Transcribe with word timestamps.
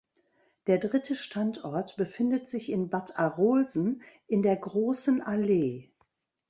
Der 0.65 0.79
dritte 0.79 1.15
Standort 1.15 1.95
befindet 1.95 2.47
sich 2.47 2.71
in 2.71 2.89
Bad 2.89 3.19
Arolsen 3.19 4.01
in 4.25 4.41
der 4.41 4.55
Großen 4.55 5.21
Allee. 5.21 5.91